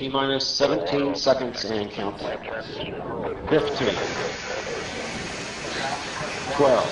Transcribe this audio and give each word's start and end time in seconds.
T 0.00 0.08
minus 0.08 0.48
17 0.48 1.14
seconds 1.14 1.62
and 1.66 1.90
counting. 1.90 2.26
15, 2.26 2.40
12, 6.56 6.88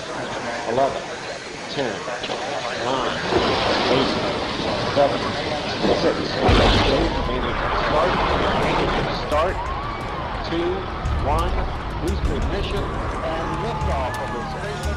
11, 0.69 1.03
10, 1.73 1.89
9, 1.89 1.97
8, 3.89 4.13
7, 4.93 5.17
6, 5.89 6.21
start, 7.89 8.13
start, 9.25 9.57
2, 10.51 10.61
1, 11.25 11.49
boost 12.05 12.29
ignition, 12.29 12.85
and 12.85 13.49
liftoff 13.65 14.21
of 14.21 14.29
the 14.35 14.43
Space 14.53 14.88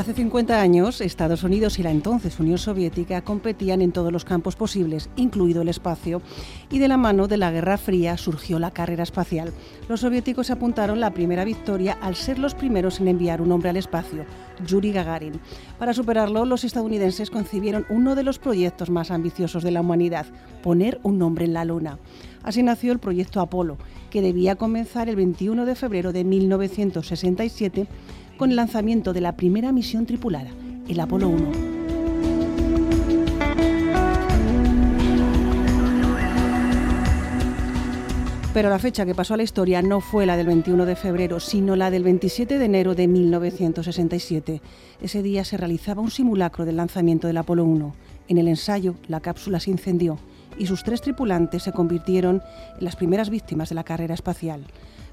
Hace 0.00 0.14
50 0.14 0.58
años, 0.58 1.02
Estados 1.02 1.44
Unidos 1.44 1.78
y 1.78 1.82
la 1.82 1.90
entonces 1.90 2.40
Unión 2.40 2.56
Soviética 2.56 3.20
competían 3.20 3.82
en 3.82 3.92
todos 3.92 4.10
los 4.10 4.24
campos 4.24 4.56
posibles, 4.56 5.10
incluido 5.14 5.60
el 5.60 5.68
espacio, 5.68 6.22
y 6.70 6.78
de 6.78 6.88
la 6.88 6.96
mano 6.96 7.28
de 7.28 7.36
la 7.36 7.50
Guerra 7.50 7.76
Fría 7.76 8.16
surgió 8.16 8.58
la 8.58 8.70
carrera 8.70 9.02
espacial. 9.02 9.52
Los 9.90 10.00
soviéticos 10.00 10.50
apuntaron 10.50 11.00
la 11.00 11.12
primera 11.12 11.44
victoria 11.44 11.98
al 12.00 12.16
ser 12.16 12.38
los 12.38 12.54
primeros 12.54 12.98
en 12.98 13.08
enviar 13.08 13.42
un 13.42 13.52
hombre 13.52 13.68
al 13.68 13.76
espacio, 13.76 14.24
Yuri 14.66 14.90
Gagarin. 14.90 15.38
Para 15.78 15.92
superarlo, 15.92 16.46
los 16.46 16.64
estadounidenses 16.64 17.28
concibieron 17.28 17.84
uno 17.90 18.14
de 18.14 18.22
los 18.22 18.38
proyectos 18.38 18.88
más 18.88 19.10
ambiciosos 19.10 19.62
de 19.62 19.70
la 19.70 19.82
humanidad, 19.82 20.24
poner 20.62 20.98
un 21.02 21.20
hombre 21.20 21.44
en 21.44 21.52
la 21.52 21.66
Luna. 21.66 21.98
Así 22.42 22.62
nació 22.62 22.92
el 22.92 23.00
proyecto 23.00 23.42
Apolo, 23.42 23.76
que 24.08 24.22
debía 24.22 24.56
comenzar 24.56 25.10
el 25.10 25.16
21 25.16 25.66
de 25.66 25.74
febrero 25.74 26.14
de 26.14 26.24
1967 26.24 27.86
con 28.40 28.48
el 28.48 28.56
lanzamiento 28.56 29.12
de 29.12 29.20
la 29.20 29.36
primera 29.36 29.70
misión 29.70 30.06
tripulada, 30.06 30.48
el 30.88 30.98
Apolo 30.98 31.28
1. 31.28 31.52
Pero 38.54 38.70
la 38.70 38.78
fecha 38.78 39.04
que 39.04 39.14
pasó 39.14 39.34
a 39.34 39.36
la 39.36 39.42
historia 39.42 39.82
no 39.82 40.00
fue 40.00 40.24
la 40.24 40.38
del 40.38 40.46
21 40.46 40.86
de 40.86 40.96
febrero, 40.96 41.38
sino 41.38 41.76
la 41.76 41.90
del 41.90 42.02
27 42.02 42.58
de 42.58 42.64
enero 42.64 42.94
de 42.94 43.08
1967. 43.08 44.62
Ese 45.02 45.22
día 45.22 45.44
se 45.44 45.58
realizaba 45.58 46.00
un 46.00 46.10
simulacro 46.10 46.64
del 46.64 46.78
lanzamiento 46.78 47.26
del 47.26 47.36
Apolo 47.36 47.66
1. 47.66 47.94
En 48.28 48.38
el 48.38 48.48
ensayo, 48.48 48.94
la 49.06 49.20
cápsula 49.20 49.60
se 49.60 49.70
incendió 49.70 50.18
y 50.58 50.64
sus 50.64 50.82
tres 50.82 51.02
tripulantes 51.02 51.64
se 51.64 51.72
convirtieron 51.72 52.42
en 52.78 52.84
las 52.86 52.96
primeras 52.96 53.28
víctimas 53.28 53.68
de 53.68 53.74
la 53.74 53.84
carrera 53.84 54.14
espacial. 54.14 54.64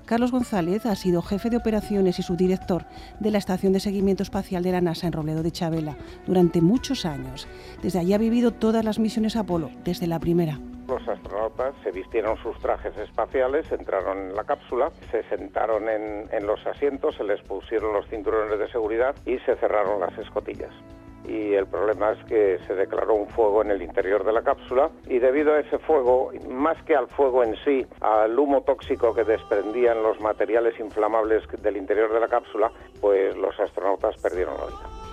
Carlos 0.08 0.32
González 0.32 0.86
ha 0.86 0.96
sido 0.96 1.22
jefe 1.22 1.50
de 1.50 1.58
operaciones 1.58 2.18
y 2.18 2.24
subdirector 2.24 2.86
de 3.20 3.30
la 3.30 3.40
Estación 3.40 3.74
de 3.74 3.82
Seguimiento 3.82 4.24
Espacial 4.24 4.64
de 4.64 4.72
la 4.72 4.80
NASA 4.80 5.06
en 5.06 5.12
Robledo 5.12 5.44
de 5.44 5.52
Chabela 5.52 5.98
durante 6.26 6.62
muchos 6.62 7.06
años. 7.06 7.46
Desde 7.84 8.00
allí 8.00 8.14
ha 8.14 8.18
vivido 8.18 8.52
todas 8.52 8.86
las 8.86 9.00
misiones 9.00 9.36
Apolo, 9.36 9.70
desde 9.84 10.08
la 10.08 10.20
primera. 10.20 10.62
Los 10.88 11.06
astronautas 11.06 11.76
se 11.84 11.92
vistieron 11.92 12.38
sus 12.38 12.58
trajes 12.60 12.98
espaciales, 12.98 13.70
entraron 13.70 14.30
en 14.30 14.36
la 14.36 14.46
cápsula, 14.46 14.92
se 15.12 15.24
sentaron 15.24 15.90
en, 15.90 16.30
en 16.32 16.48
los 16.48 16.66
asientos, 16.66 17.16
se 17.18 17.26
les 17.26 17.42
pusieron 17.42 17.92
los 17.92 18.08
cinturones 18.08 18.58
de 18.58 18.72
seguridad 18.72 19.14
y 19.26 19.38
se 19.40 19.58
cerraron 19.58 20.00
las 20.00 20.18
escotillas 20.18 20.72
y 21.28 21.54
el 21.54 21.68
problema 21.68 22.14
es 22.14 22.24
que 22.26 22.60
se 22.66 22.74
declaró 22.74 23.14
un 23.16 23.28
fuego 23.28 23.62
en 23.62 23.72
el 23.72 23.82
interior 23.82 24.24
de 24.26 24.32
la 24.32 24.42
cápsula 24.42 24.90
y 25.08 25.20
debido 25.20 25.54
a 25.54 25.60
ese 25.60 25.78
fuego, 25.80 26.32
más 26.50 26.82
que 26.84 26.96
al 26.96 27.08
fuego 27.10 27.44
en 27.44 27.56
sí, 27.66 27.86
al 28.02 28.38
humo 28.40 28.62
tóxico 28.62 29.14
que 29.14 29.24
desprendían 29.24 30.02
los 30.02 30.20
materiales 30.22 30.80
inflamables 30.80 31.44
del 31.62 31.78
interior 31.78 32.14
de 32.14 32.20
la 32.20 32.28
cápsula, 32.28 32.72
pues 33.02 33.36
los 33.36 33.60
astronautas 33.60 34.16
perdieron 34.22 34.56
la 34.56 34.66
vida. 34.66 35.08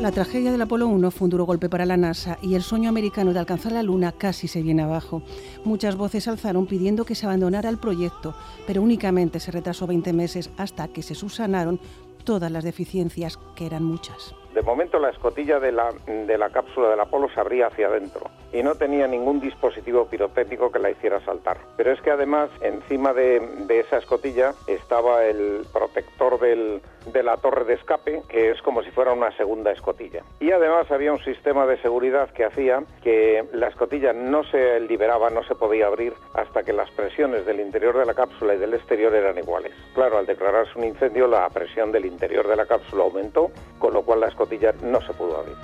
La 0.00 0.12
tragedia 0.12 0.50
del 0.50 0.62
Apolo 0.62 0.88
1 0.88 1.10
fue 1.10 1.26
un 1.26 1.30
duro 1.30 1.44
golpe 1.44 1.68
para 1.68 1.84
la 1.84 1.98
NASA 1.98 2.38
y 2.40 2.54
el 2.54 2.62
sueño 2.62 2.88
americano 2.88 3.34
de 3.34 3.38
alcanzar 3.38 3.72
la 3.72 3.82
Luna 3.82 4.12
casi 4.12 4.48
se 4.48 4.62
viene 4.62 4.80
abajo. 4.80 5.20
Muchas 5.62 5.96
voces 5.96 6.26
alzaron 6.26 6.64
pidiendo 6.64 7.04
que 7.04 7.14
se 7.14 7.26
abandonara 7.26 7.68
el 7.68 7.76
proyecto, 7.76 8.34
pero 8.66 8.80
únicamente 8.80 9.40
se 9.40 9.52
retrasó 9.52 9.86
20 9.86 10.14
meses 10.14 10.48
hasta 10.56 10.88
que 10.88 11.02
se 11.02 11.14
subsanaron 11.14 11.78
todas 12.24 12.50
las 12.50 12.64
deficiencias, 12.64 13.38
que 13.56 13.66
eran 13.66 13.84
muchas. 13.84 14.34
De 14.54 14.62
momento 14.62 14.98
la 14.98 15.10
escotilla 15.10 15.60
de 15.60 15.72
la, 15.72 15.92
de 16.06 16.38
la 16.38 16.50
cápsula 16.50 16.90
del 16.90 17.00
Apolo 17.00 17.28
se 17.32 17.40
abría 17.40 17.68
hacia 17.68 17.86
adentro 17.86 18.30
y 18.52 18.62
no 18.62 18.74
tenía 18.74 19.06
ningún 19.06 19.40
dispositivo 19.40 20.06
pirotécnico 20.06 20.72
que 20.72 20.80
la 20.80 20.90
hiciera 20.90 21.20
saltar. 21.24 21.58
Pero 21.76 21.92
es 21.92 22.00
que 22.00 22.10
además 22.10 22.50
encima 22.60 23.12
de, 23.12 23.40
de 23.66 23.80
esa 23.80 23.98
escotilla 23.98 24.54
estaba 24.66 25.24
el 25.24 25.62
protector 25.72 26.40
del, 26.40 26.82
de 27.06 27.22
la 27.22 27.36
torre 27.36 27.64
de 27.64 27.74
escape, 27.74 28.22
que 28.28 28.50
es 28.50 28.60
como 28.62 28.82
si 28.82 28.90
fuera 28.90 29.12
una 29.12 29.30
segunda 29.36 29.70
escotilla. 29.70 30.24
Y 30.40 30.50
además 30.50 30.90
había 30.90 31.12
un 31.12 31.22
sistema 31.22 31.64
de 31.66 31.80
seguridad 31.80 32.30
que 32.30 32.44
hacía 32.44 32.82
que 33.04 33.44
la 33.52 33.68
escotilla 33.68 34.12
no 34.12 34.42
se 34.44 34.80
liberaba, 34.80 35.30
no 35.30 35.44
se 35.44 35.54
podía 35.54 35.86
abrir 35.86 36.12
hasta 36.34 36.64
que 36.64 36.72
las 36.72 36.90
presiones 36.90 37.46
del 37.46 37.60
interior 37.60 37.96
de 37.96 38.04
la 38.04 38.14
cápsula 38.14 38.54
y 38.54 38.58
del 38.58 38.74
exterior 38.74 39.14
eran 39.14 39.38
iguales. 39.38 39.72
Claro, 39.94 40.18
al 40.18 40.26
declararse 40.26 40.76
un 40.76 40.84
incendio, 40.84 41.28
la 41.28 41.48
presión 41.50 41.92
del 41.92 42.06
interior 42.06 42.48
de 42.48 42.56
la 42.56 42.66
cápsula 42.66 43.04
aumentó, 43.04 43.50
con 43.78 43.94
lo 43.94 44.02
cual 44.02 44.20
la 44.20 44.26
escotilla 44.26 44.39
no 44.82 45.00
se 45.00 45.12
pudo 45.12 45.38
abrir. 45.38 45.56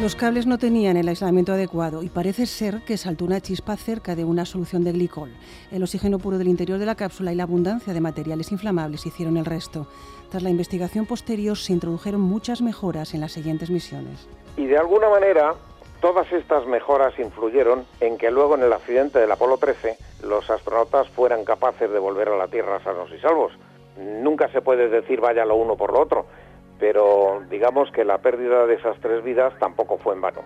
Los 0.00 0.16
cables 0.16 0.46
no 0.46 0.56
tenían 0.56 0.96
el 0.96 1.08
aislamiento 1.08 1.52
adecuado 1.52 2.02
y 2.02 2.08
parece 2.08 2.46
ser 2.46 2.80
que 2.86 2.96
saltó 2.96 3.26
una 3.26 3.42
chispa 3.42 3.76
cerca 3.76 4.14
de 4.14 4.24
una 4.24 4.46
solución 4.46 4.82
de 4.82 4.92
glicol. 4.92 5.30
El 5.70 5.82
oxígeno 5.82 6.18
puro 6.18 6.38
del 6.38 6.48
interior 6.48 6.78
de 6.78 6.86
la 6.86 6.94
cápsula 6.94 7.32
y 7.32 7.34
la 7.34 7.42
abundancia 7.42 7.92
de 7.92 8.00
materiales 8.00 8.50
inflamables 8.50 9.04
hicieron 9.04 9.36
el 9.36 9.44
resto. 9.44 9.88
Tras 10.30 10.42
la 10.42 10.48
investigación 10.48 11.04
posterior 11.04 11.58
se 11.58 11.74
introdujeron 11.74 12.22
muchas 12.22 12.62
mejoras 12.62 13.12
en 13.12 13.20
las 13.20 13.32
siguientes 13.32 13.68
misiones. 13.68 14.26
Y 14.56 14.64
de 14.64 14.78
alguna 14.78 15.10
manera, 15.10 15.54
todas 16.00 16.32
estas 16.32 16.66
mejoras 16.66 17.18
influyeron 17.18 17.84
en 18.00 18.16
que 18.16 18.30
luego 18.30 18.54
en 18.54 18.62
el 18.62 18.72
accidente 18.72 19.18
del 19.18 19.30
Apolo 19.30 19.58
13 19.58 19.98
los 20.22 20.48
astronautas 20.48 21.10
fueran 21.10 21.44
capaces 21.44 21.90
de 21.90 21.98
volver 21.98 22.30
a 22.30 22.38
la 22.38 22.48
Tierra 22.48 22.82
sanos 22.82 23.10
y 23.14 23.20
salvos. 23.20 23.52
Nunca 24.00 24.48
se 24.48 24.62
puede 24.62 24.88
decir 24.88 25.20
vaya 25.20 25.44
lo 25.44 25.56
uno 25.56 25.76
por 25.76 25.92
lo 25.92 26.00
otro, 26.00 26.26
pero 26.78 27.42
digamos 27.50 27.90
que 27.92 28.04
la 28.04 28.18
pérdida 28.18 28.66
de 28.66 28.74
esas 28.74 28.98
tres 29.00 29.22
vidas 29.22 29.52
tampoco 29.58 29.98
fue 29.98 30.14
en 30.14 30.20
vano. 30.22 30.40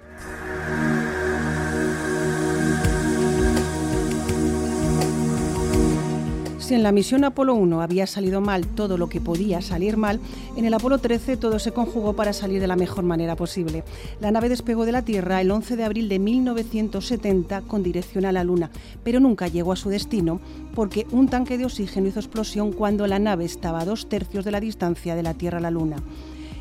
Si 6.64 6.72
en 6.72 6.82
la 6.82 6.92
misión 6.92 7.24
Apolo 7.24 7.54
1 7.56 7.82
había 7.82 8.06
salido 8.06 8.40
mal 8.40 8.66
todo 8.66 8.96
lo 8.96 9.10
que 9.10 9.20
podía 9.20 9.60
salir 9.60 9.98
mal, 9.98 10.18
en 10.56 10.64
el 10.64 10.72
Apolo 10.72 10.96
13 10.96 11.36
todo 11.36 11.58
se 11.58 11.72
conjugó 11.72 12.14
para 12.14 12.32
salir 12.32 12.58
de 12.58 12.66
la 12.66 12.74
mejor 12.74 13.04
manera 13.04 13.36
posible. 13.36 13.84
La 14.18 14.30
nave 14.30 14.48
despegó 14.48 14.86
de 14.86 14.92
la 14.92 15.02
Tierra 15.02 15.42
el 15.42 15.50
11 15.50 15.76
de 15.76 15.84
abril 15.84 16.08
de 16.08 16.18
1970 16.18 17.60
con 17.60 17.82
dirección 17.82 18.24
a 18.24 18.32
la 18.32 18.44
Luna, 18.44 18.70
pero 19.02 19.20
nunca 19.20 19.46
llegó 19.46 19.72
a 19.72 19.76
su 19.76 19.90
destino 19.90 20.40
porque 20.74 21.06
un 21.10 21.28
tanque 21.28 21.58
de 21.58 21.66
oxígeno 21.66 22.08
hizo 22.08 22.20
explosión 22.20 22.72
cuando 22.72 23.06
la 23.06 23.18
nave 23.18 23.44
estaba 23.44 23.80
a 23.80 23.84
dos 23.84 24.08
tercios 24.08 24.46
de 24.46 24.50
la 24.50 24.60
distancia 24.60 25.14
de 25.14 25.22
la 25.22 25.34
Tierra 25.34 25.58
a 25.58 25.60
la 25.60 25.70
Luna 25.70 25.98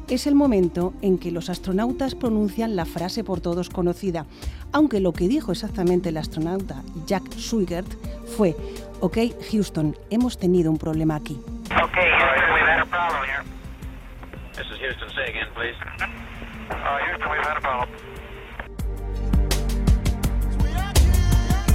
es 0.10 0.28
el 0.28 0.36
momento 0.36 0.94
en 1.02 1.18
que 1.18 1.32
los 1.32 1.50
astronautas 1.50 2.14
pronuncian 2.14 2.76
la 2.76 2.86
frase 2.86 3.24
por 3.24 3.42
todos 3.42 3.70
conocida, 3.70 4.26
aunque 4.72 5.00
lo 5.00 5.14
que 5.14 5.28
dijo 5.28 5.52
exactamente 5.52 6.10
el 6.10 6.18
astronauta 6.18 6.84
Jack 7.08 7.36
Swigert 7.36 7.88
fue, 8.38 8.56
ok 9.04 9.18
Houston, 9.52 9.98
hemos 10.10 10.38
tenido 10.38 10.72
un 10.72 10.78
problema 10.78 11.16
aquí. 11.18 11.38
Okay, 11.66 12.10
Houston, 12.10 12.54
we've 12.54 12.66
had 12.66 12.80
a 12.80 12.86
problem 12.86 13.24
here. 13.26 13.44
This 14.56 14.66
is 14.72 14.80
Houston. 14.80 15.10
Say 15.10 15.30
again, 15.30 15.48
please. 15.54 15.76
Uh, 16.70 17.00
Houston, 17.06 17.30
we've 17.30 17.44
had 17.46 17.58
a 17.58 17.62
problem. 17.62 17.90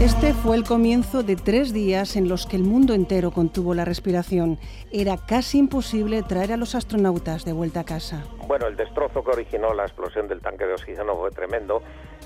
Este 0.00 0.32
fue 0.32 0.56
el 0.56 0.64
comienzo 0.64 1.24
de 1.24 1.34
tres 1.34 1.72
días 1.72 2.14
en 2.16 2.28
los 2.28 2.46
que 2.46 2.56
el 2.56 2.62
mundo 2.62 2.94
entero 2.94 3.32
contuvo 3.32 3.74
la 3.74 3.84
respiración. 3.84 4.58
Era 4.92 5.16
casi 5.18 5.58
imposible 5.58 6.22
traer 6.22 6.52
a 6.52 6.56
los 6.56 6.76
astronautas 6.76 7.44
de 7.44 7.52
vuelta 7.52 7.80
a 7.80 7.84
casa. 7.84 8.24
Bueno, 8.46 8.69
el 8.69 8.76
destrozo 8.76 9.24
que 9.24 9.32
originó 9.32 9.74
la 9.74 9.82
explosión 9.82 10.28
del 10.28 10.40
tanque 10.40 10.66
de 10.66 10.74
oxígeno 10.74 11.16
fue 11.16 11.32
tremendo. 11.32 11.82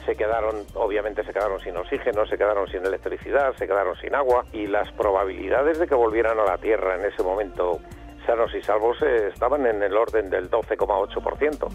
Se 0.06 0.16
quedaron, 0.16 0.66
obviamente 0.75 1.25
se 1.25 1.32
quedaron 1.32 1.60
sin 1.60 1.76
oxígeno, 1.76 2.26
se 2.26 2.37
quedaron 2.37 2.69
sin 2.69 2.84
electricidad, 2.84 3.54
se 3.56 3.66
quedaron 3.66 3.96
sin 3.96 4.14
agua 4.14 4.44
y 4.52 4.66
las 4.66 4.90
probabilidades 4.93 5.78
de 5.78 5.87
que 5.87 5.94
volvieran 5.94 6.38
a 6.40 6.44
la 6.44 6.58
Tierra 6.58 6.96
en 6.96 7.04
ese 7.04 7.22
momento 7.22 7.81
sanos 8.26 8.54
y 8.54 8.62
salvos 8.62 8.96
eh, 9.02 9.31
estaban 9.32 9.66
en 9.66 9.82
el 9.82 9.96
orden 9.96 10.31
del 10.31 10.50
12,8%. 10.50 11.69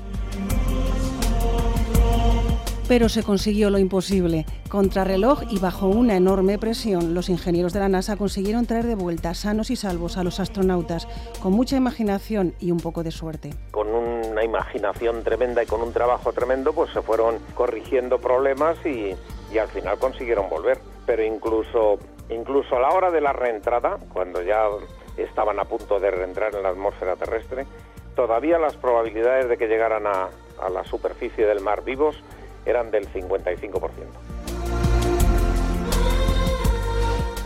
Pero 2.87 3.09
se 3.09 3.21
consiguió 3.21 3.69
lo 3.69 3.79
imposible. 3.79 4.45
Contrarreloj 4.69 5.43
y 5.49 5.59
bajo 5.59 5.87
una 5.87 6.15
enorme 6.15 6.57
presión, 6.57 7.13
los 7.13 7.27
ingenieros 7.27 7.73
de 7.73 7.81
la 7.81 7.89
NASA 7.89 8.15
consiguieron 8.15 8.65
traer 8.65 8.85
de 8.85 8.95
vuelta 8.95 9.33
sanos 9.33 9.71
y 9.71 9.75
salvos 9.75 10.15
a 10.15 10.23
los 10.23 10.39
astronautas, 10.39 11.05
con 11.41 11.51
mucha 11.51 11.75
imaginación 11.75 12.53
y 12.61 12.71
un 12.71 12.79
poco 12.79 13.03
de 13.03 13.11
suerte. 13.11 13.49
Con 13.71 13.93
una 14.37 14.45
imaginación 14.45 15.23
tremenda 15.23 15.63
y 15.63 15.65
con 15.65 15.81
un 15.81 15.91
trabajo 15.91 16.31
tremendo, 16.31 16.71
pues 16.71 16.91
se 16.91 17.01
fueron 17.01 17.39
corrigiendo 17.55 18.19
problemas 18.19 18.77
y, 18.85 19.15
al 19.59 19.67
final 19.69 19.97
consiguieron 19.97 20.47
volver. 20.47 20.77
Pero 21.07 21.23
incluso, 21.23 21.97
incluso 22.29 22.75
a 22.75 22.79
la 22.79 22.89
hora 22.89 23.09
de 23.09 23.19
la 23.19 23.33
reentrada, 23.33 23.97
cuando 24.13 24.43
ya 24.43 24.67
estaban 25.17 25.59
a 25.59 25.65
punto 25.65 25.99
de 25.99 26.11
reentrar 26.11 26.53
en 26.53 26.61
la 26.61 26.69
atmósfera 26.69 27.15
terrestre, 27.15 27.65
todavía 28.15 28.59
las 28.59 28.75
probabilidades 28.75 29.49
de 29.49 29.57
que 29.57 29.67
llegaran 29.67 30.05
a, 30.05 30.29
a 30.61 30.69
la 30.69 30.83
superficie 30.83 31.47
del 31.47 31.61
mar 31.61 31.83
vivos 31.83 32.21
eran 32.67 32.91
del 32.91 33.11
55%. 33.11 33.89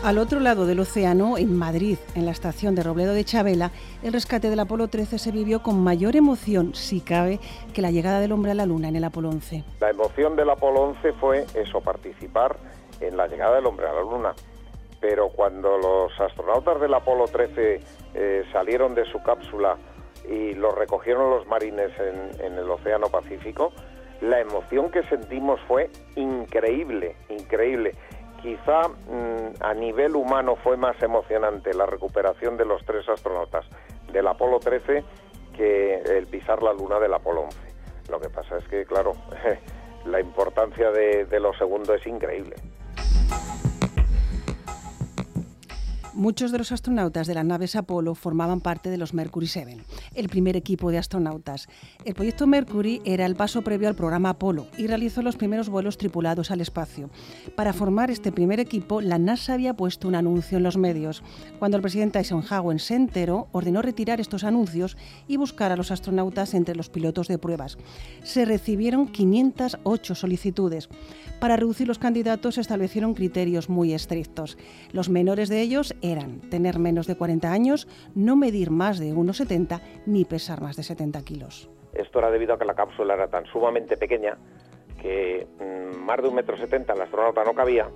Al 0.02 0.18
otro 0.18 0.40
lado 0.40 0.66
del 0.66 0.80
océano, 0.80 1.38
en 1.38 1.56
Madrid, 1.56 1.96
en 2.16 2.24
la 2.24 2.32
estación 2.32 2.74
de 2.74 2.82
Robledo 2.82 3.14
de 3.14 3.24
Chabela, 3.24 3.70
el 4.02 4.12
rescate 4.12 4.50
del 4.50 4.58
Apolo 4.58 4.88
13 4.88 5.16
se 5.16 5.30
vivió 5.30 5.62
con 5.62 5.78
mayor 5.80 6.16
emoción, 6.16 6.74
si 6.74 7.00
cabe, 7.00 7.38
que 7.72 7.82
la 7.82 7.92
llegada 7.92 8.18
del 8.18 8.32
hombre 8.32 8.50
a 8.50 8.54
la 8.54 8.66
Luna 8.66 8.88
en 8.88 8.96
el 8.96 9.04
Apolo 9.04 9.28
11. 9.28 9.62
La 9.78 9.90
emoción 9.90 10.34
del 10.34 10.50
Apolo 10.50 10.80
11 10.80 11.12
fue 11.20 11.46
eso, 11.54 11.80
participar 11.82 12.56
en 13.00 13.16
la 13.16 13.28
llegada 13.28 13.54
del 13.54 13.66
hombre 13.66 13.86
a 13.86 13.92
la 13.92 14.00
Luna. 14.00 14.34
Pero 15.00 15.28
cuando 15.28 15.78
los 15.78 16.20
astronautas 16.20 16.80
del 16.80 16.94
Apolo 16.94 17.26
13 17.26 17.80
eh, 18.14 18.42
salieron 18.50 18.96
de 18.96 19.04
su 19.04 19.22
cápsula 19.22 19.76
y 20.28 20.54
los 20.54 20.74
recogieron 20.74 21.30
los 21.30 21.46
marines 21.46 21.92
en, 22.00 22.44
en 22.44 22.54
el 22.54 22.68
Océano 22.68 23.06
Pacífico, 23.06 23.72
la 24.20 24.40
emoción 24.40 24.90
que 24.90 25.04
sentimos 25.04 25.60
fue 25.68 25.90
increíble, 26.16 27.14
increíble. 27.28 27.94
Quizá 28.42 28.88
mm, 28.88 29.62
a 29.62 29.74
nivel 29.74 30.16
humano 30.16 30.56
fue 30.56 30.76
más 30.76 31.00
emocionante 31.02 31.72
la 31.74 31.86
recuperación 31.86 32.56
de 32.56 32.64
los 32.64 32.84
tres 32.84 33.08
astronautas 33.08 33.64
del 34.12 34.26
Apolo 34.26 34.58
13 34.58 35.04
que 35.56 35.94
el 35.94 36.26
pisar 36.26 36.62
la 36.62 36.72
luna 36.72 36.98
del 36.98 37.14
Apolo 37.14 37.42
11. 37.42 37.58
Lo 38.10 38.20
que 38.20 38.28
pasa 38.28 38.56
es 38.56 38.66
que, 38.66 38.84
claro, 38.84 39.12
la 40.06 40.20
importancia 40.20 40.90
de, 40.90 41.24
de 41.26 41.40
lo 41.40 41.52
segundo 41.54 41.94
es 41.94 42.04
increíble. 42.06 42.56
Muchos 46.14 46.52
de 46.52 46.58
los 46.58 46.72
astronautas 46.72 47.26
de 47.26 47.32
las 47.32 47.44
naves 47.46 47.74
Apolo 47.74 48.14
formaban 48.14 48.60
parte 48.60 48.90
de 48.90 48.98
los 48.98 49.14
Mercury 49.14 49.46
7, 49.46 49.78
el 50.14 50.28
primer 50.28 50.56
equipo 50.58 50.90
de 50.90 50.98
astronautas. 50.98 51.68
El 52.04 52.12
proyecto 52.14 52.46
Mercury 52.46 53.00
era 53.06 53.24
el 53.24 53.34
paso 53.34 53.62
previo 53.62 53.88
al 53.88 53.94
programa 53.94 54.28
Apolo 54.28 54.66
y 54.76 54.88
realizó 54.88 55.22
los 55.22 55.36
primeros 55.36 55.70
vuelos 55.70 55.96
tripulados 55.96 56.50
al 56.50 56.60
espacio. 56.60 57.08
Para 57.56 57.72
formar 57.72 58.10
este 58.10 58.30
primer 58.30 58.60
equipo, 58.60 59.00
la 59.00 59.18
NASA 59.18 59.54
había 59.54 59.74
puesto 59.74 60.06
un 60.06 60.14
anuncio 60.14 60.58
en 60.58 60.64
los 60.64 60.76
medios. 60.76 61.22
Cuando 61.58 61.78
el 61.78 61.82
presidente 61.82 62.18
Eisenhower 62.18 62.78
se 62.78 62.94
enteró, 62.94 63.48
ordenó 63.52 63.80
retirar 63.80 64.20
estos 64.20 64.44
anuncios 64.44 64.98
y 65.28 65.38
buscar 65.38 65.72
a 65.72 65.76
los 65.76 65.90
astronautas 65.90 66.52
entre 66.52 66.76
los 66.76 66.90
pilotos 66.90 67.26
de 67.28 67.38
pruebas. 67.38 67.78
Se 68.22 68.44
recibieron 68.44 69.08
508 69.08 70.14
solicitudes. 70.14 70.90
Para 71.40 71.56
reducir 71.56 71.88
los 71.88 71.98
candidatos 71.98 72.56
se 72.56 72.60
establecieron 72.60 73.14
criterios 73.14 73.68
muy 73.68 73.94
estrictos. 73.94 74.58
Los 74.92 75.08
menores 75.08 75.48
de 75.48 75.62
ellos 75.62 75.94
eran 76.02 76.40
tener 76.50 76.78
menos 76.78 77.06
de 77.06 77.16
40 77.16 77.50
años, 77.50 77.88
no 78.14 78.36
medir 78.36 78.70
más 78.70 78.98
de 78.98 79.12
1,70 79.12 79.80
ni 80.06 80.24
pesar 80.24 80.60
más 80.60 80.76
de 80.76 80.82
70 80.82 81.22
kilos. 81.22 81.70
Esto 81.94 82.18
era 82.18 82.30
debido 82.30 82.54
a 82.54 82.58
que 82.58 82.64
la 82.64 82.74
cápsula 82.74 83.14
era 83.14 83.28
tan 83.28 83.44
sumamente 83.46 83.96
pequeña 83.96 84.36
que 85.00 85.46
mmm, 85.58 85.98
más 85.98 86.22
de 86.22 86.28
un 86.28 86.34
metro 86.34 86.56
setenta 86.56 86.94
el 86.94 87.02
astronauta 87.02 87.44
no 87.44 87.54
cabía 87.54 87.88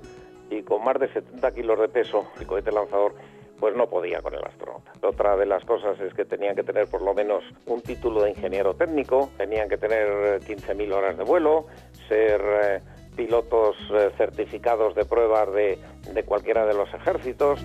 y 0.50 0.62
con 0.62 0.84
más 0.84 0.98
de 0.98 1.12
70 1.12 1.52
kilos 1.52 1.80
de 1.80 1.88
peso 1.88 2.26
el 2.38 2.46
cohete 2.46 2.72
lanzador 2.72 3.14
pues 3.58 3.74
no 3.74 3.88
podía 3.88 4.20
con 4.20 4.34
el 4.34 4.44
astronauta. 4.44 4.92
Otra 5.02 5.34
de 5.36 5.46
las 5.46 5.64
cosas 5.64 5.98
es 6.00 6.12
que 6.12 6.26
tenían 6.26 6.54
que 6.54 6.62
tener 6.62 6.88
por 6.88 7.00
lo 7.00 7.14
menos 7.14 7.42
un 7.64 7.80
título 7.80 8.22
de 8.22 8.30
ingeniero 8.30 8.74
técnico, 8.74 9.30
tenían 9.38 9.68
que 9.68 9.78
tener 9.78 10.40
15.000 10.40 10.92
horas 10.92 11.16
de 11.16 11.24
vuelo, 11.24 11.66
ser 12.06 12.42
eh, 12.62 12.80
pilotos 13.16 13.76
eh, 13.94 14.10
certificados 14.18 14.94
de 14.94 15.06
pruebas 15.06 15.48
de 15.54 16.22
cualquiera 16.24 16.66
de 16.66 16.74
los 16.74 16.92
ejércitos. 16.92 17.64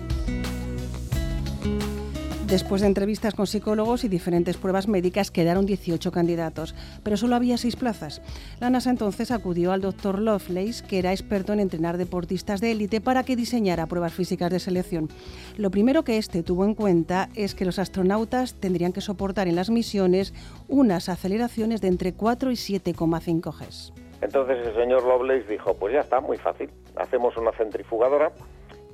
Después 2.52 2.82
de 2.82 2.88
entrevistas 2.88 3.32
con 3.32 3.46
psicólogos 3.46 4.04
y 4.04 4.10
diferentes 4.10 4.58
pruebas 4.58 4.86
médicas, 4.86 5.30
quedaron 5.30 5.64
18 5.64 6.12
candidatos, 6.12 6.74
pero 7.02 7.16
solo 7.16 7.34
había 7.34 7.56
seis 7.56 7.76
plazas. 7.76 8.20
La 8.60 8.68
NASA 8.68 8.90
entonces 8.90 9.30
acudió 9.30 9.72
al 9.72 9.80
doctor 9.80 10.18
Lovelace, 10.18 10.86
que 10.86 10.98
era 10.98 11.12
experto 11.12 11.54
en 11.54 11.60
entrenar 11.60 11.96
deportistas 11.96 12.60
de 12.60 12.72
élite, 12.72 13.00
para 13.00 13.22
que 13.22 13.36
diseñara 13.36 13.86
pruebas 13.86 14.12
físicas 14.12 14.50
de 14.50 14.60
selección. 14.60 15.08
Lo 15.56 15.70
primero 15.70 16.02
que 16.02 16.18
este 16.18 16.42
tuvo 16.42 16.66
en 16.66 16.74
cuenta 16.74 17.30
es 17.34 17.54
que 17.54 17.64
los 17.64 17.78
astronautas 17.78 18.52
tendrían 18.60 18.92
que 18.92 19.00
soportar 19.00 19.48
en 19.48 19.56
las 19.56 19.70
misiones 19.70 20.34
unas 20.68 21.08
aceleraciones 21.08 21.80
de 21.80 21.88
entre 21.88 22.12
4 22.12 22.50
y 22.50 22.56
7,5 22.56 23.50
Gs. 23.50 23.94
Entonces 24.20 24.58
el 24.66 24.74
señor 24.74 25.04
Lovelace 25.04 25.50
dijo, 25.50 25.74
pues 25.78 25.94
ya 25.94 26.00
está, 26.00 26.20
muy 26.20 26.36
fácil, 26.36 26.68
hacemos 26.96 27.34
una 27.38 27.52
centrifugadora 27.52 28.30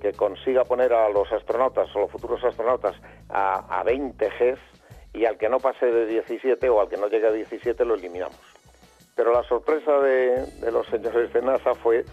que 0.01 0.13
consiga 0.13 0.65
poner 0.65 0.93
a 0.93 1.09
los 1.09 1.31
astronautas 1.33 1.89
o 1.97 2.01
los 2.01 2.11
futuros 2.13 2.43
astronautas 2.45 2.95
a, 3.29 3.81
a 3.81 3.83
20 3.83 4.27
Gs 4.27 4.59
y 5.15 5.25
al 5.25 5.37
que 5.39 5.49
no 5.49 5.59
pase 5.59 5.87
de 5.87 6.07
17 6.07 6.69
o 6.69 6.81
al 6.81 6.89
que 6.89 6.97
no 6.97 7.09
llegue 7.09 7.27
a 7.27 7.33
17 7.33 7.85
lo 7.85 7.95
eliminamos. 7.95 8.39
Pero 9.15 9.33
la 9.33 9.43
sorpresa 9.43 9.93
de, 9.99 10.47
de 10.61 10.71
los 10.73 10.87
señores 10.87 11.33
de 11.33 11.43
NASA 11.43 11.75
fue 11.75 12.05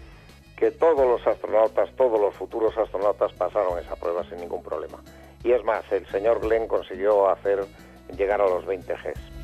que 0.56 0.70
todos 0.70 1.06
los 1.06 1.24
astronautas, 1.26 1.90
todos 1.96 2.20
los 2.20 2.34
futuros 2.34 2.76
astronautas 2.76 3.32
pasaron 3.34 3.78
esa 3.78 3.94
prueba 3.96 4.24
sin 4.28 4.38
ningún 4.38 4.62
problema. 4.62 4.98
Y 5.44 5.52
es 5.52 5.62
más, 5.64 5.84
el 5.92 6.06
señor 6.06 6.40
Glenn 6.40 6.66
consiguió 6.66 7.28
hacer 7.28 7.64
llegar 8.16 8.40
a 8.40 8.48
los 8.48 8.64
20 8.66 8.92
Gs. 8.92 9.36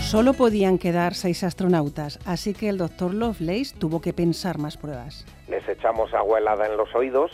Solo 0.00 0.32
podían 0.32 0.78
quedar 0.78 1.14
seis 1.14 1.44
astronautas, 1.44 2.18
así 2.24 2.54
que 2.54 2.70
el 2.70 2.78
doctor 2.78 3.12
Lovelace 3.12 3.76
tuvo 3.78 4.00
que 4.00 4.14
pensar 4.14 4.56
más 4.56 4.78
pruebas. 4.78 5.26
Les 5.48 5.68
echamos 5.68 6.14
agua 6.14 6.38
helada 6.38 6.66
en 6.66 6.78
los 6.78 6.94
oídos 6.94 7.30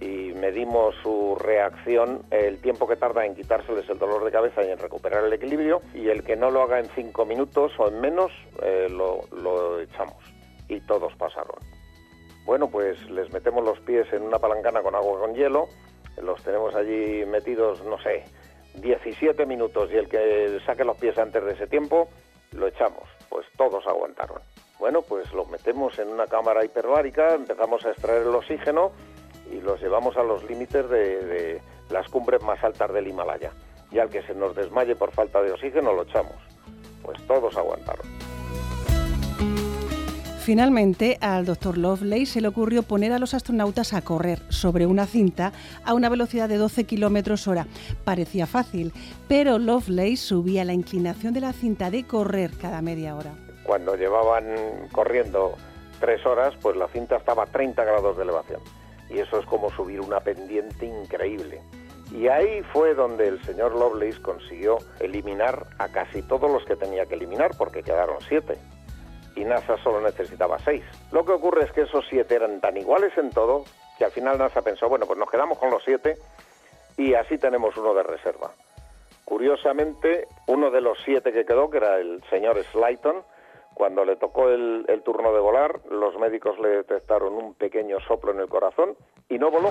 y 0.00 0.32
medimos 0.34 0.94
su 1.02 1.36
reacción, 1.38 2.22
el 2.30 2.60
tiempo 2.60 2.88
que 2.88 2.96
tarda 2.96 3.26
en 3.26 3.34
quitárseles 3.34 3.88
el 3.88 3.98
dolor 3.98 4.24
de 4.24 4.32
cabeza 4.32 4.64
y 4.64 4.70
en 4.70 4.78
recuperar 4.78 5.24
el 5.24 5.32
equilibrio, 5.32 5.82
y 5.94 6.08
el 6.08 6.24
que 6.24 6.36
no 6.36 6.50
lo 6.50 6.62
haga 6.62 6.78
en 6.78 6.88
cinco 6.94 7.26
minutos 7.26 7.72
o 7.78 7.88
en 7.88 8.00
menos, 8.00 8.32
eh, 8.62 8.88
lo, 8.90 9.20
lo 9.30 9.80
echamos. 9.80 10.24
Y 10.68 10.80
todos 10.80 11.14
pasaron. 11.16 11.58
Bueno, 12.44 12.70
pues 12.70 12.98
les 13.10 13.30
metemos 13.32 13.64
los 13.64 13.78
pies 13.80 14.10
en 14.12 14.22
una 14.22 14.38
palancana 14.38 14.82
con 14.82 14.94
agua 14.94 15.20
con 15.20 15.34
hielo, 15.34 15.68
los 16.22 16.42
tenemos 16.42 16.74
allí 16.74 17.24
metidos, 17.26 17.84
no 17.84 18.00
sé, 18.02 18.24
17 18.74 19.46
minutos 19.46 19.90
y 19.92 19.96
el 19.96 20.08
que 20.08 20.58
saque 20.64 20.84
los 20.84 20.96
pies 20.96 21.18
antes 21.18 21.44
de 21.44 21.52
ese 21.52 21.66
tiempo, 21.66 22.08
lo 22.52 22.66
echamos. 22.66 23.08
Pues 23.28 23.46
todos 23.56 23.86
aguantaron. 23.86 24.40
Bueno, 24.78 25.02
pues 25.02 25.32
los 25.34 25.48
metemos 25.48 25.98
en 25.98 26.08
una 26.08 26.26
cámara 26.26 26.64
hiperbárica, 26.64 27.34
empezamos 27.34 27.84
a 27.84 27.90
extraer 27.90 28.22
el 28.22 28.34
oxígeno 28.34 28.92
y 29.50 29.60
los 29.60 29.80
llevamos 29.80 30.16
a 30.16 30.22
los 30.22 30.44
límites 30.44 30.88
de, 30.88 31.24
de 31.24 31.62
las 31.90 32.08
cumbres 32.08 32.42
más 32.42 32.62
altas 32.62 32.92
del 32.92 33.08
Himalaya. 33.08 33.52
Y 33.90 33.98
al 33.98 34.08
que 34.08 34.22
se 34.22 34.34
nos 34.34 34.54
desmaye 34.54 34.94
por 34.94 35.12
falta 35.12 35.42
de 35.42 35.52
oxígeno 35.52 35.92
lo 35.92 36.02
echamos. 36.02 36.36
Pues 37.02 37.20
todos 37.26 37.56
aguantaron. 37.56 38.06
Finalmente, 40.40 41.18
al 41.20 41.44
doctor 41.44 41.76
Lovelace 41.76 42.26
se 42.26 42.40
le 42.40 42.48
ocurrió 42.48 42.82
poner 42.82 43.12
a 43.12 43.18
los 43.18 43.34
astronautas 43.34 43.92
a 43.92 44.02
correr 44.02 44.40
sobre 44.48 44.86
una 44.86 45.06
cinta 45.06 45.52
a 45.84 45.92
una 45.92 46.08
velocidad 46.08 46.48
de 46.48 46.56
12 46.56 46.84
kilómetros 46.84 47.46
hora. 47.46 47.66
Parecía 48.04 48.46
fácil, 48.46 48.92
pero 49.28 49.58
Lovelace 49.58 50.16
subía 50.16 50.64
la 50.64 50.72
inclinación 50.72 51.34
de 51.34 51.40
la 51.40 51.52
cinta 51.52 51.90
de 51.90 52.04
correr 52.04 52.52
cada 52.60 52.80
media 52.80 53.14
hora. 53.14 53.32
Cuando 53.64 53.94
llevaban 53.96 54.46
corriendo 54.92 55.56
tres 56.00 56.24
horas, 56.24 56.54
pues 56.62 56.76
la 56.76 56.88
cinta 56.88 57.16
estaba 57.16 57.44
a 57.44 57.46
30 57.46 57.84
grados 57.84 58.16
de 58.16 58.22
elevación. 58.22 58.60
Y 59.10 59.18
eso 59.18 59.38
es 59.38 59.46
como 59.46 59.70
subir 59.70 60.00
una 60.00 60.20
pendiente 60.20 60.86
increíble. 60.86 61.60
Y 62.12 62.28
ahí 62.28 62.62
fue 62.72 62.94
donde 62.94 63.28
el 63.28 63.42
señor 63.44 63.74
Lovelace 63.74 64.20
consiguió 64.22 64.78
eliminar 64.98 65.66
a 65.78 65.88
casi 65.88 66.22
todos 66.22 66.50
los 66.50 66.64
que 66.64 66.76
tenía 66.76 67.06
que 67.06 67.14
eliminar, 67.14 67.52
porque 67.56 67.82
quedaron 67.82 68.16
siete 68.28 68.56
y 69.36 69.44
NASA 69.44 69.76
solo 69.82 70.00
necesitaba 70.00 70.58
seis. 70.58 70.82
Lo 71.12 71.24
que 71.24 71.32
ocurre 71.32 71.64
es 71.64 71.72
que 71.72 71.82
esos 71.82 72.04
siete 72.08 72.34
eran 72.34 72.60
tan 72.60 72.76
iguales 72.76 73.16
en 73.16 73.30
todo 73.30 73.64
que 73.98 74.04
al 74.04 74.10
final 74.10 74.38
NASA 74.38 74.62
pensó, 74.62 74.88
bueno, 74.88 75.06
pues 75.06 75.18
nos 75.18 75.30
quedamos 75.30 75.58
con 75.58 75.70
los 75.70 75.82
siete 75.84 76.16
y 76.96 77.14
así 77.14 77.38
tenemos 77.38 77.76
uno 77.76 77.94
de 77.94 78.02
reserva. 78.02 78.50
Curiosamente, 79.24 80.26
uno 80.46 80.70
de 80.70 80.80
los 80.80 80.98
siete 81.04 81.32
que 81.32 81.44
quedó, 81.44 81.70
que 81.70 81.76
era 81.76 81.98
el 81.98 82.22
señor 82.30 82.62
Slayton, 82.72 83.22
cuando 83.80 84.04
le 84.04 84.16
tocó 84.16 84.50
el, 84.50 84.84
el 84.88 85.02
turno 85.02 85.32
de 85.32 85.40
volar, 85.40 85.80
los 85.90 86.14
médicos 86.18 86.58
le 86.58 86.68
detectaron 86.68 87.32
un 87.32 87.54
pequeño 87.54 87.96
soplo 88.06 88.30
en 88.30 88.40
el 88.40 88.46
corazón 88.46 88.94
y 89.26 89.38
no 89.38 89.50
voló. 89.50 89.70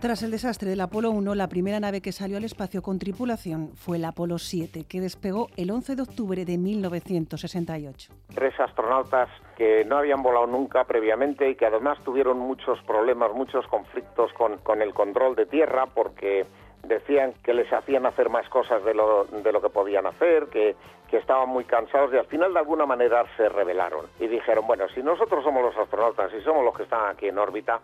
Tras 0.00 0.22
el 0.22 0.30
desastre 0.30 0.70
del 0.70 0.80
Apolo 0.80 1.10
1, 1.10 1.34
la 1.34 1.48
primera 1.48 1.78
nave 1.78 2.00
que 2.00 2.10
salió 2.10 2.38
al 2.38 2.44
espacio 2.44 2.80
con 2.80 2.98
tripulación 2.98 3.72
fue 3.74 3.98
el 3.98 4.06
Apolo 4.06 4.38
7, 4.38 4.86
que 4.88 5.02
despegó 5.02 5.48
el 5.58 5.70
11 5.70 5.94
de 5.94 6.02
octubre 6.02 6.44
de 6.46 6.56
1968. 6.56 8.10
Tres 8.34 8.58
astronautas 8.58 9.28
que 9.58 9.84
no 9.84 9.98
habían 9.98 10.22
volado 10.22 10.46
nunca 10.46 10.84
previamente 10.84 11.50
y 11.50 11.54
que 11.54 11.66
además 11.66 11.98
tuvieron 12.02 12.38
muchos 12.38 12.80
problemas, 12.84 13.30
muchos 13.34 13.66
conflictos 13.66 14.32
con, 14.32 14.56
con 14.56 14.80
el 14.80 14.94
control 14.94 15.36
de 15.36 15.44
tierra 15.44 15.84
porque 15.84 16.46
decían 16.82 17.34
que 17.42 17.54
les 17.54 17.72
hacían 17.72 18.06
hacer 18.06 18.28
más 18.28 18.48
cosas 18.48 18.84
de 18.84 18.94
lo, 18.94 19.24
de 19.24 19.52
lo 19.52 19.60
que 19.60 19.68
podían 19.68 20.06
hacer, 20.06 20.46
que, 20.46 20.76
que, 21.08 21.18
estaban 21.18 21.48
muy 21.48 21.64
cansados 21.64 22.12
y 22.12 22.16
al 22.16 22.26
final 22.26 22.52
de 22.52 22.58
alguna 22.58 22.86
manera 22.86 23.24
se 23.36 23.48
rebelaron 23.48 24.06
y 24.18 24.26
dijeron, 24.26 24.66
bueno, 24.66 24.88
si 24.94 25.02
nosotros 25.02 25.44
somos 25.44 25.62
los 25.62 25.76
astronautas 25.76 26.32
y 26.34 26.40
somos 26.42 26.64
los 26.64 26.76
que 26.76 26.84
están 26.84 27.08
aquí 27.08 27.28
en 27.28 27.38
órbita, 27.38 27.80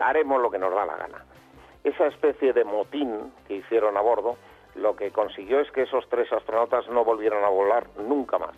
haremos 0.00 0.40
lo 0.40 0.50
que 0.50 0.58
nos 0.58 0.74
da 0.74 0.86
la 0.86 0.96
gana. 0.96 1.24
Esa 1.84 2.06
especie 2.06 2.52
de 2.52 2.64
motín 2.64 3.32
que 3.46 3.56
hicieron 3.56 3.96
a 3.96 4.00
bordo 4.00 4.36
lo 4.74 4.96
que 4.96 5.10
consiguió 5.10 5.60
es 5.60 5.70
que 5.72 5.82
esos 5.82 6.08
tres 6.08 6.32
astronautas 6.32 6.88
no 6.88 7.04
volvieran 7.04 7.44
a 7.44 7.48
volar 7.48 7.86
nunca 7.98 8.38
más. 8.38 8.54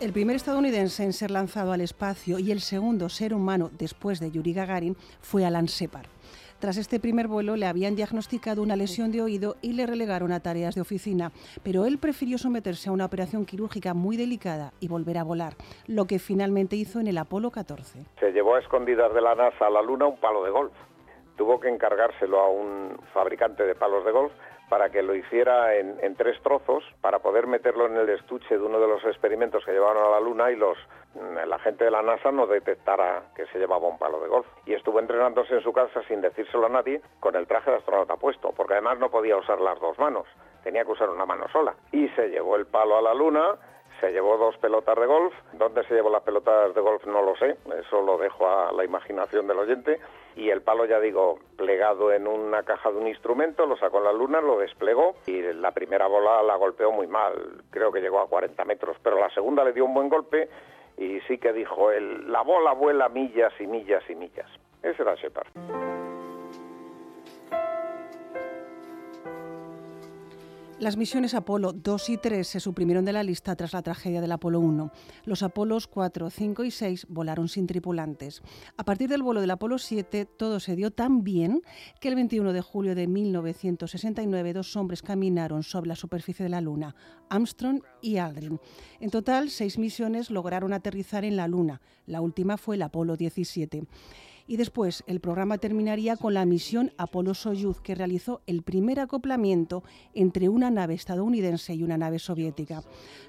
El 0.00 0.12
primer 0.12 0.36
estadounidense 0.36 1.02
en 1.02 1.12
ser 1.12 1.30
lanzado 1.30 1.72
al 1.72 1.80
espacio 1.80 2.38
y 2.38 2.50
el 2.50 2.60
segundo 2.60 3.08
ser 3.08 3.32
humano 3.32 3.70
después 3.72 4.20
de 4.20 4.30
Yuri 4.30 4.52
Gagarin 4.52 4.96
fue 5.22 5.46
Alan 5.46 5.66
Shepard. 5.66 6.13
Tras 6.58 6.76
este 6.76 7.00
primer 7.00 7.28
vuelo 7.28 7.56
le 7.56 7.66
habían 7.66 7.94
diagnosticado 7.94 8.62
una 8.62 8.76
lesión 8.76 9.12
de 9.12 9.22
oído 9.22 9.56
y 9.60 9.74
le 9.74 9.86
relegaron 9.86 10.32
a 10.32 10.40
tareas 10.40 10.74
de 10.74 10.80
oficina, 10.80 11.30
pero 11.62 11.84
él 11.84 11.98
prefirió 11.98 12.38
someterse 12.38 12.88
a 12.88 12.92
una 12.92 13.04
operación 13.04 13.44
quirúrgica 13.44 13.94
muy 13.94 14.16
delicada 14.16 14.72
y 14.80 14.88
volver 14.88 15.18
a 15.18 15.24
volar, 15.24 15.54
lo 15.86 16.06
que 16.06 16.18
finalmente 16.18 16.76
hizo 16.76 17.00
en 17.00 17.06
el 17.06 17.18
Apolo 17.18 17.50
14. 17.50 18.06
Se 18.18 18.32
llevó 18.32 18.54
a 18.54 18.60
escondidas 18.60 19.12
de 19.12 19.20
la 19.20 19.34
NASA 19.34 19.66
a 19.66 19.70
la 19.70 19.82
Luna 19.82 20.06
un 20.06 20.18
palo 20.18 20.42
de 20.44 20.50
golf. 20.50 20.72
Tuvo 21.36 21.58
que 21.58 21.68
encargárselo 21.68 22.40
a 22.40 22.48
un 22.48 22.98
fabricante 23.12 23.64
de 23.64 23.74
palos 23.74 24.04
de 24.04 24.12
golf 24.12 24.32
para 24.68 24.90
que 24.90 25.02
lo 25.02 25.14
hiciera 25.14 25.76
en, 25.76 25.98
en, 26.00 26.16
tres 26.16 26.40
trozos 26.42 26.84
para 27.00 27.18
poder 27.18 27.46
meterlo 27.46 27.86
en 27.86 27.96
el 27.96 28.08
estuche 28.08 28.56
de 28.56 28.62
uno 28.62 28.80
de 28.80 28.88
los 28.88 29.04
experimentos 29.04 29.64
que 29.64 29.72
llevaron 29.72 30.04
a 30.04 30.10
la 30.10 30.20
Luna 30.20 30.50
y 30.50 30.56
los 30.56 30.76
mm, 31.14 31.48
la 31.48 31.58
gente 31.58 31.84
de 31.84 31.90
la 31.90 32.02
NASA 32.02 32.32
no 32.32 32.46
detectara 32.46 33.24
que 33.36 33.46
se 33.46 33.58
llevaba 33.58 33.88
un 33.88 33.98
palo 33.98 34.20
de 34.20 34.28
golf. 34.28 34.46
Y 34.66 34.74
estuvo 34.74 35.00
entrenándose 35.00 35.54
en 35.54 35.62
su 35.62 35.72
casa 35.72 36.02
sin 36.08 36.20
decírselo 36.20 36.66
a 36.66 36.70
nadie 36.70 37.02
con 37.20 37.36
el 37.36 37.46
traje 37.46 37.70
de 37.70 37.76
astronauta 37.76 38.16
puesto, 38.16 38.52
porque 38.52 38.74
además 38.74 38.98
no 38.98 39.10
podía 39.10 39.36
usar 39.36 39.60
las 39.60 39.78
dos 39.80 39.98
manos, 39.98 40.26
tenía 40.62 40.84
que 40.84 40.92
usar 40.92 41.10
una 41.10 41.26
mano 41.26 41.46
sola. 41.48 41.74
Y 41.92 42.08
se 42.10 42.28
llevó 42.28 42.56
el 42.56 42.66
palo 42.66 42.96
a 42.96 43.02
la 43.02 43.14
Luna, 43.14 43.56
se 44.04 44.12
llevó 44.12 44.36
dos 44.36 44.56
pelotas 44.58 44.96
de 44.96 45.06
golf. 45.06 45.32
¿Dónde 45.54 45.82
se 45.84 45.94
llevó 45.94 46.10
las 46.10 46.22
pelotas 46.22 46.74
de 46.74 46.80
golf? 46.80 47.06
No 47.06 47.22
lo 47.22 47.34
sé, 47.36 47.56
eso 47.78 48.02
lo 48.02 48.18
dejo 48.18 48.46
a 48.46 48.70
la 48.72 48.84
imaginación 48.84 49.46
del 49.46 49.58
oyente. 49.58 49.98
Y 50.36 50.50
el 50.50 50.60
palo, 50.60 50.84
ya 50.84 51.00
digo, 51.00 51.38
plegado 51.56 52.12
en 52.12 52.26
una 52.26 52.64
caja 52.64 52.90
de 52.90 52.98
un 52.98 53.06
instrumento, 53.06 53.64
lo 53.66 53.76
sacó 53.76 53.98
en 53.98 54.04
la 54.04 54.12
luna, 54.12 54.40
lo 54.40 54.58
desplegó 54.58 55.14
y 55.26 55.40
la 55.40 55.70
primera 55.70 56.06
bola 56.06 56.42
la 56.42 56.56
golpeó 56.56 56.90
muy 56.92 57.06
mal, 57.06 57.62
creo 57.70 57.92
que 57.92 58.00
llegó 58.00 58.20
a 58.20 58.28
40 58.28 58.64
metros, 58.64 58.96
pero 59.02 59.18
la 59.18 59.30
segunda 59.30 59.64
le 59.64 59.72
dio 59.72 59.84
un 59.84 59.94
buen 59.94 60.08
golpe 60.08 60.48
y 60.98 61.20
sí 61.20 61.38
que 61.38 61.52
dijo 61.52 61.90
él, 61.90 62.30
la 62.30 62.42
bola 62.42 62.72
vuela 62.72 63.08
millas 63.08 63.52
y 63.60 63.66
millas 63.66 64.02
y 64.10 64.16
millas. 64.16 64.50
Ese 64.82 65.02
era 65.02 65.14
Shepard. 65.14 66.03
Las 70.80 70.96
misiones 70.96 71.34
Apolo 71.34 71.72
2 71.72 72.10
y 72.10 72.16
3 72.16 72.46
se 72.46 72.58
suprimieron 72.58 73.04
de 73.04 73.12
la 73.12 73.22
lista 73.22 73.54
tras 73.54 73.72
la 73.72 73.82
tragedia 73.82 74.20
del 74.20 74.32
Apolo 74.32 74.58
1. 74.58 74.90
Los 75.24 75.44
Apolos 75.44 75.86
4, 75.86 76.30
5 76.30 76.64
y 76.64 76.70
6 76.72 77.06
volaron 77.08 77.48
sin 77.48 77.68
tripulantes. 77.68 78.42
A 78.76 78.84
partir 78.84 79.08
del 79.08 79.22
vuelo 79.22 79.40
del 79.40 79.52
Apolo 79.52 79.78
7, 79.78 80.26
todo 80.26 80.58
se 80.58 80.74
dio 80.74 80.90
tan 80.90 81.22
bien 81.22 81.62
que 82.00 82.08
el 82.08 82.16
21 82.16 82.52
de 82.52 82.60
julio 82.60 82.96
de 82.96 83.06
1969 83.06 84.52
dos 84.52 84.74
hombres 84.74 85.02
caminaron 85.02 85.62
sobre 85.62 85.88
la 85.88 85.96
superficie 85.96 86.42
de 86.42 86.50
la 86.50 86.60
Luna, 86.60 86.96
Armstrong 87.30 87.80
y 88.02 88.16
Aldrin. 88.16 88.60
En 88.98 89.10
total, 89.10 89.50
seis 89.50 89.78
misiones 89.78 90.28
lograron 90.28 90.72
aterrizar 90.72 91.24
en 91.24 91.36
la 91.36 91.46
Luna. 91.46 91.80
La 92.06 92.20
última 92.20 92.56
fue 92.56 92.74
el 92.74 92.82
Apolo 92.82 93.16
17 93.16 93.84
y 94.46 94.56
después 94.56 95.04
el 95.06 95.20
programa 95.20 95.58
terminaría 95.58 96.16
con 96.16 96.34
la 96.34 96.44
misión 96.44 96.92
Apolo-Soyuz 96.98 97.80
que 97.80 97.94
realizó 97.94 98.42
el 98.46 98.62
primer 98.62 99.00
acoplamiento 99.00 99.82
entre 100.14 100.48
una 100.48 100.70
nave 100.70 100.94
estadounidense 100.94 101.74
y 101.74 101.82
una 101.82 101.98
nave 101.98 102.18
soviética. 102.18 102.82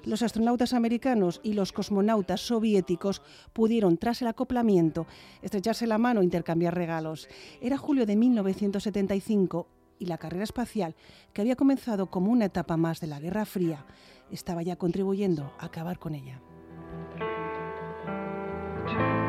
Los 0.04 0.22
astronautas 0.22 0.74
americanos 0.74 1.40
y 1.42 1.54
los 1.54 1.72
cosmonautas 1.72 2.40
soviéticos 2.40 3.22
pudieron, 3.52 3.96
tras 3.98 4.22
el 4.22 4.28
acoplamiento, 4.28 5.06
estrecharse 5.42 5.86
la 5.86 5.98
mano 5.98 6.20
e 6.20 6.24
intercambiar 6.24 6.74
regalos. 6.74 7.28
Era 7.60 7.78
julio 7.78 8.06
de 8.06 8.16
1975 8.16 9.68
y 9.98 10.06
la 10.06 10.18
carrera 10.18 10.44
espacial, 10.44 10.94
que 11.32 11.40
había 11.40 11.56
comenzado 11.56 12.10
como 12.10 12.30
una 12.30 12.44
etapa 12.44 12.76
más 12.76 13.00
de 13.00 13.06
la 13.06 13.20
Guerra 13.20 13.46
Fría, 13.46 13.86
estaba 14.30 14.62
ya 14.62 14.76
contribuyendo 14.76 15.52
a 15.58 15.66
acabar 15.66 15.98
con 15.98 16.14
ella. 16.14 16.40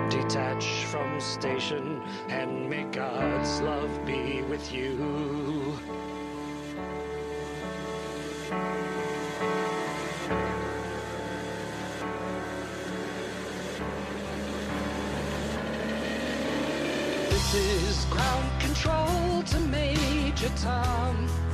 detach 0.09 0.76
from 0.87 1.19
station 1.19 2.01
and 2.29 2.69
may 2.69 2.83
God's 2.85 3.59
love 3.59 4.05
be 4.05 4.41
with 4.43 4.71
you. 4.73 5.77
This 17.29 17.53
is 17.53 18.05
ground 18.05 18.61
control 18.61 19.43
to 19.43 19.59
Major 19.59 20.49
Tom. 20.55 21.46